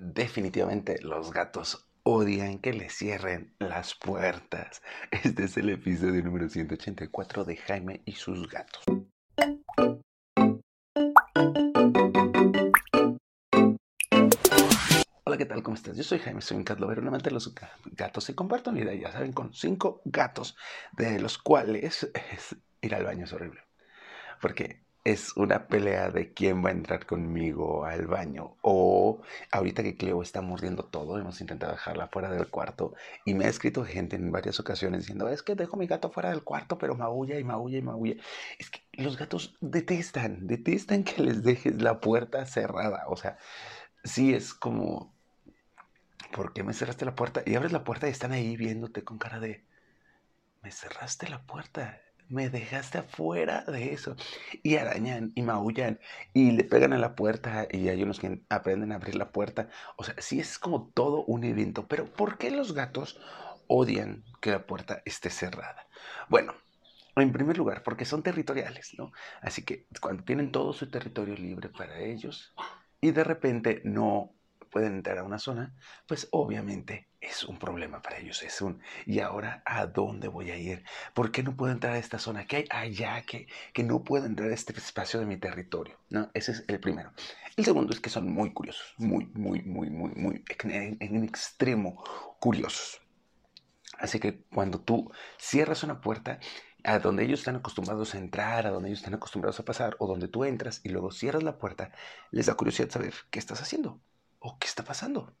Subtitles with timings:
[0.00, 4.80] Definitivamente los gatos odian que les cierren las puertas.
[5.10, 8.84] Este es el episodio número 184 de Jaime y sus gatos.
[15.24, 15.64] Hola, ¿qué tal?
[15.64, 15.96] ¿Cómo estás?
[15.96, 17.52] Yo soy Jaime, soy un cat lover, un amante de los
[17.86, 20.56] gatos y comparto mi ya saben, con cinco gatos,
[20.92, 22.08] de los cuales
[22.82, 23.62] ir al baño es horrible.
[24.40, 28.56] Porque es una pelea de quién va a entrar conmigo al baño.
[28.60, 32.94] O ahorita que Cleo está mordiendo todo, hemos intentado dejarla fuera del cuarto.
[33.24, 36.28] Y me ha escrito gente en varias ocasiones diciendo, es que dejo mi gato fuera
[36.30, 38.16] del cuarto, pero maulla y maulla y maulla.
[38.58, 43.04] Es que los gatos detestan, detestan que les dejes la puerta cerrada.
[43.08, 43.38] O sea,
[44.04, 45.14] sí es como,
[46.32, 47.42] ¿por qué me cerraste la puerta?
[47.46, 49.64] Y abres la puerta y están ahí viéndote con cara de,
[50.62, 54.16] me cerraste la puerta me dejaste afuera de eso.
[54.62, 55.98] Y arañan y maullan
[56.34, 59.68] y le pegan a la puerta y hay unos que aprenden a abrir la puerta.
[59.96, 61.86] O sea, sí es como todo un evento.
[61.88, 63.20] Pero ¿por qué los gatos
[63.66, 65.88] odian que la puerta esté cerrada?
[66.28, 66.54] Bueno.
[67.16, 69.10] En primer lugar, porque son territoriales, ¿no?
[69.40, 72.54] Así que cuando tienen todo su territorio libre para ellos
[73.00, 74.37] y de repente no
[74.68, 75.74] pueden entrar a una zona,
[76.06, 78.42] pues obviamente es un problema para ellos.
[78.42, 80.84] Es un, ¿y ahora a dónde voy a ir?
[81.14, 82.46] ¿Por qué no puedo entrar a esta zona?
[82.46, 85.98] ¿Qué hay allá que, que no puedo entrar a este espacio de mi territorio?
[86.10, 86.30] ¿No?
[86.34, 87.12] Ese es el primero.
[87.56, 92.02] El segundo es que son muy curiosos, muy, muy, muy, muy, muy, en, en extremo
[92.38, 93.00] curiosos.
[93.98, 96.38] Así que cuando tú cierras una puerta,
[96.84, 100.06] a donde ellos están acostumbrados a entrar, a donde ellos están acostumbrados a pasar, o
[100.06, 101.90] donde tú entras y luego cierras la puerta,
[102.30, 104.00] les da curiosidad saber qué estás haciendo
[104.40, 105.36] o qué está pasando.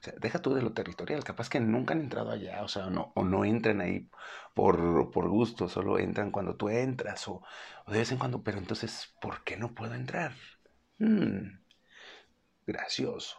[0.00, 2.86] O sea, deja tú de lo territorial, capaz que nunca han entrado allá, o sea,
[2.88, 4.08] no, o no entran ahí
[4.54, 7.42] por, por gusto, solo entran cuando tú entras, o,
[7.86, 10.32] de vez en cuando, pero entonces, ¿por qué no puedo entrar?
[10.98, 11.60] Hmm,
[12.66, 13.36] gracioso,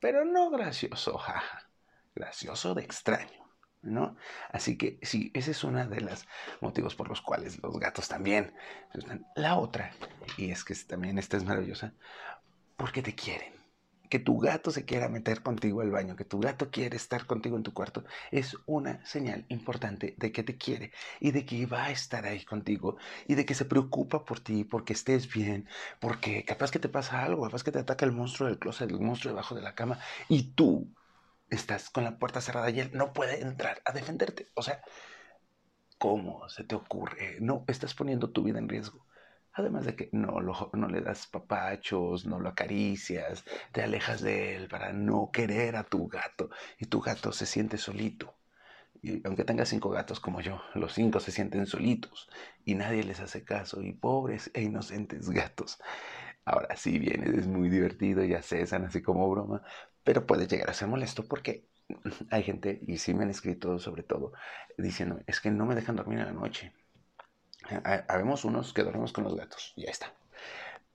[0.00, 1.70] pero no gracioso, jaja,
[2.14, 3.40] gracioso de extraño.
[3.82, 4.14] ¿No?
[4.50, 6.26] Así que sí, ese es uno de los
[6.60, 8.54] motivos por los cuales los gatos también.
[9.34, 9.92] La otra,
[10.36, 11.94] y es que también esta es maravillosa,
[12.76, 13.59] porque te quieren
[14.10, 17.56] que tu gato se quiera meter contigo al baño, que tu gato quiere estar contigo
[17.56, 21.84] en tu cuarto, es una señal importante de que te quiere y de que va
[21.84, 25.68] a estar ahí contigo y de que se preocupa por ti, porque estés bien,
[26.00, 29.00] porque capaz que te pasa algo, capaz que te ataca el monstruo del closet, el
[29.00, 29.98] monstruo debajo de la cama
[30.28, 30.92] y tú
[31.50, 34.50] estás con la puerta cerrada y él no puede entrar a defenderte.
[34.54, 34.82] O sea,
[35.98, 37.36] ¿cómo se te ocurre?
[37.40, 39.06] No, estás poniendo tu vida en riesgo.
[39.60, 44.68] Además de que no, no le das papachos, no lo acaricias, te alejas de él
[44.68, 46.48] para no querer a tu gato
[46.78, 48.34] y tu gato se siente solito.
[49.02, 52.28] Y aunque tenga cinco gatos como yo, los cinco se sienten solitos
[52.64, 55.78] y nadie les hace caso y pobres e inocentes gatos.
[56.46, 59.62] Ahora sí vienes, es muy divertido, ya cesan así como broma,
[60.04, 61.66] pero puede llegar a ser molesto porque
[62.30, 64.32] hay gente, y sí me han escrito sobre todo,
[64.78, 66.72] diciendo, es que no me dejan dormir en la noche
[68.08, 70.12] Habemos unos que dormimos con los gatos, y ya está.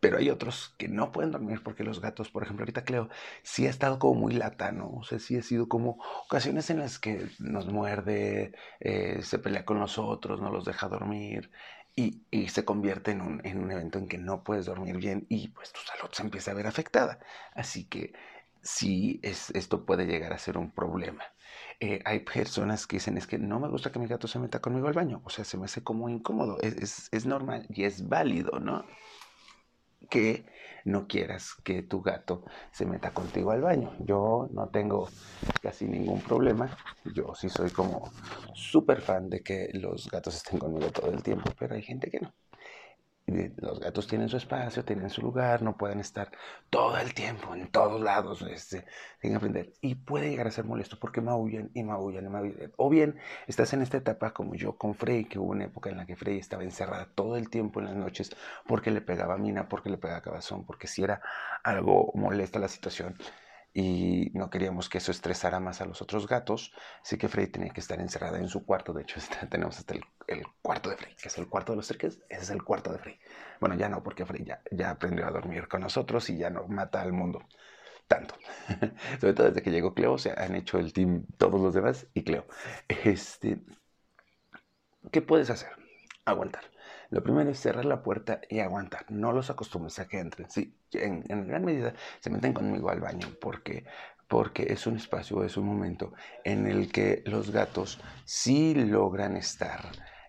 [0.00, 3.08] Pero hay otros que no pueden dormir porque los gatos, por ejemplo, ahorita Cleo,
[3.42, 6.98] sí ha estado como muy latano, o sea, sí ha sido como ocasiones en las
[6.98, 11.50] que nos muerde, eh, se pelea con nosotros, no los deja dormir
[11.96, 15.26] y, y se convierte en un, en un, evento en que no puedes dormir bien
[15.30, 17.18] y pues tu salud se empieza a ver afectada.
[17.54, 18.12] Así que
[18.64, 21.22] sí, es, esto puede llegar a ser un problema.
[21.80, 24.60] Eh, hay personas que dicen, es que no me gusta que mi gato se meta
[24.60, 28.08] conmigo al baño, o sea, se me hace como incómodo, es, es, normal y es
[28.08, 28.84] válido, ¿no?
[30.08, 30.46] Que
[30.84, 33.92] no quieras que tu gato se meta contigo al baño.
[34.00, 35.08] Yo no tengo
[35.62, 38.10] casi ningún problema, yo sí soy como
[38.54, 42.20] súper fan de que los gatos estén conmigo todo el tiempo, pero hay gente que
[42.20, 42.34] no
[43.26, 46.30] los gatos tienen su espacio, tienen su lugar, no pueden estar
[46.68, 48.84] todo el tiempo en todos lados, este,
[49.20, 49.72] que aprender.
[49.80, 52.72] Y puede llegar a ser molesto porque maullan y maullan y maullan.
[52.76, 55.96] O bien estás en esta etapa como yo con Frey, que hubo una época en
[55.96, 58.30] la que Frey estaba encerrada todo el tiempo en las noches
[58.66, 61.22] porque le pegaba mina, porque le pegaba cabazón, porque si era
[61.62, 63.16] algo molesta la situación
[63.74, 66.72] y no queríamos que eso estresara más a los otros gatos,
[67.02, 68.92] así que Frey tenía que estar encerrada en su cuarto.
[68.92, 69.18] De hecho,
[69.50, 72.50] tenemos hasta el, cuarto de Frey, que es el cuarto de los cerques, ese es
[72.50, 73.18] el cuarto de Frey.
[73.60, 76.68] Bueno, ya no, porque Frey ya, ya aprendió a dormir con nosotros y ya no
[76.68, 77.40] mata al mundo
[78.06, 78.36] tanto.
[79.20, 82.22] Sobre todo desde que llegó Cleo, se han hecho el team todos los demás y
[82.22, 82.46] Cleo.
[82.88, 83.60] Este,
[85.10, 85.70] ¿Qué puedes hacer?
[86.24, 86.64] Aguantar.
[87.14, 89.06] Lo primero es cerrar la puerta y aguantar.
[89.08, 90.50] No los acostumbres a que entren.
[90.50, 93.84] Sí, en, gran medida se meten conmigo al baño porque,
[94.26, 96.12] porque es un espacio, es un momento
[96.42, 99.82] en el que los gatos sí logran estar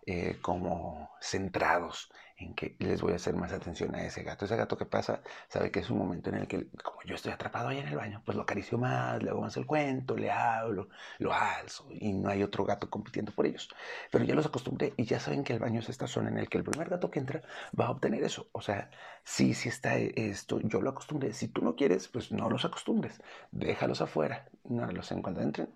[0.06, 4.46] eh, como centrados en que les voy a hacer más atención a ese gato.
[4.46, 7.32] Ese gato que pasa sabe que es un momento en el que, como yo estoy
[7.32, 10.32] atrapado ahí en el baño, pues lo acaricio más, le hago más el cuento, le
[10.32, 13.70] hablo, lo alzo y no hay otro gato compitiendo por ellos.
[14.12, 16.50] Pero ya los acostumbré y ya saben que el baño es esta zona en el
[16.50, 17.42] que el primer gato que entra
[17.80, 18.48] va a obtener eso.
[18.52, 18.90] O sea,
[19.24, 21.34] sí, sí está esto, yo lo acostumbré.
[21.34, 23.22] Si tú no quieres, pues no los acostumbres,
[23.52, 25.70] déjalos afuera, no los en cuando entren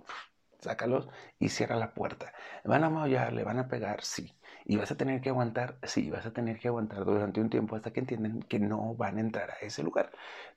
[0.60, 1.10] sácalos
[1.40, 2.34] y cierra la puerta.
[2.64, 3.34] ¿Van a maullar?
[3.34, 4.04] ¿Le van a pegar?
[4.04, 4.36] Sí.
[4.66, 5.80] ¿Y vas a tener que aguantar?
[5.84, 9.18] Sí, vas a tener que aguantar durante un tiempo hasta que entiendan que no van
[9.18, 10.12] a entrar a ese lugar.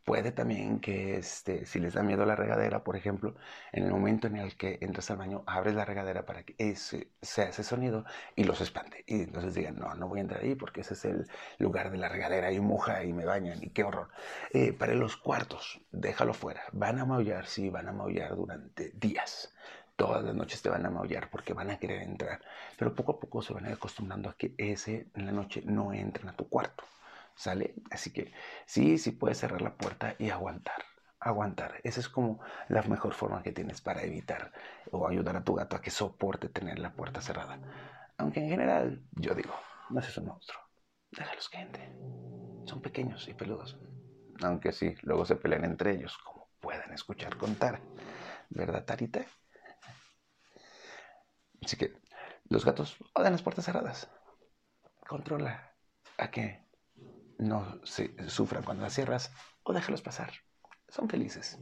[0.04, 3.36] Puede también que este, si les da miedo la regadera, por ejemplo,
[3.72, 7.10] en el momento en el que entras al baño, abres la regadera para que ese,
[7.22, 8.04] sea ese sonido
[8.36, 9.04] y los espante.
[9.06, 11.26] Y entonces digan, no, no voy a entrar ahí porque ese es el
[11.58, 14.08] lugar de la regadera y moja y me bañan y qué horror.
[14.52, 16.62] Eh, para los cuartos, déjalo fuera.
[16.72, 19.54] Van a maullar, sí, van a maullar durante días
[19.96, 22.40] todas las noches te van a maullar porque van a querer entrar,
[22.78, 26.28] pero poco a poco se van acostumbrando a que ese en la noche no entren
[26.28, 26.84] a tu cuarto,
[27.34, 27.74] ¿sale?
[27.90, 28.32] Así que
[28.66, 30.82] sí, sí puedes cerrar la puerta y aguantar,
[31.20, 31.80] aguantar.
[31.84, 34.52] Esa es como la mejor forma que tienes para evitar
[34.90, 37.58] o ayudar a tu gato a que soporte tener la puerta cerrada.
[38.18, 39.54] Aunque en general, yo digo,
[39.90, 40.62] no es un monstruo,
[41.10, 41.92] déjalos que entren.
[42.64, 43.78] Son pequeños y peludos.
[44.42, 47.80] Aunque sí, luego se pelean entre ellos, como puedan escuchar contar.
[48.50, 49.24] ¿Verdad, Tarita?
[51.64, 51.92] Así que
[52.48, 54.10] los gatos odian las puertas cerradas.
[55.06, 55.74] Controla
[56.18, 56.66] a que
[57.38, 59.32] no se sufran cuando las cierras
[59.62, 60.32] o déjalos pasar.
[60.92, 61.58] Son felices.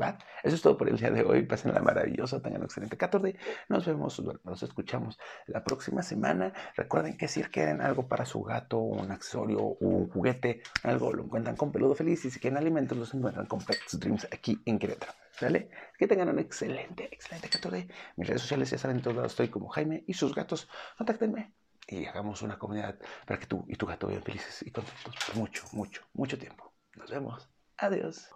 [0.00, 0.18] ¿va?
[0.42, 1.42] Eso es todo por el día de hoy.
[1.42, 3.36] Pasen la maravillosa, tengan un excelente 14.
[3.68, 5.16] Nos vemos, nos escuchamos
[5.46, 6.52] la próxima semana.
[6.76, 11.54] Recuerden que si quieren algo para su gato, un accesorio, un juguete, algo, lo encuentran
[11.54, 12.24] con Peludo Feliz.
[12.24, 15.12] Y si quieren alimentos, los encuentran con Pets Dreams aquí en Querétaro.
[15.30, 15.70] ¿Sale?
[15.96, 17.88] Que tengan un excelente, excelente 14.
[18.16, 20.68] Mis redes sociales ya saben, en todos lados estoy como Jaime y sus gatos.
[20.98, 21.54] Contáctenme
[21.86, 25.64] y hagamos una comunidad para que tú y tu gato vivan felices y contentos mucho,
[25.72, 26.72] mucho, mucho tiempo.
[26.96, 27.48] Nos vemos.
[27.76, 28.30] Adiós.